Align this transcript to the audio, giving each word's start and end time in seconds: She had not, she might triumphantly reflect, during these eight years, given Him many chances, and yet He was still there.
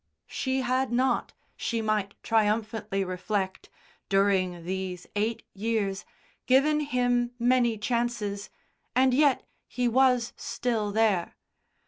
She 0.25 0.61
had 0.61 0.91
not, 0.91 1.33
she 1.55 1.79
might 1.79 2.15
triumphantly 2.23 3.03
reflect, 3.03 3.69
during 4.09 4.65
these 4.65 5.05
eight 5.15 5.43
years, 5.53 6.05
given 6.47 6.79
Him 6.79 7.35
many 7.37 7.77
chances, 7.77 8.49
and 8.95 9.13
yet 9.13 9.45
He 9.67 9.87
was 9.87 10.33
still 10.35 10.89
there. 10.91 11.35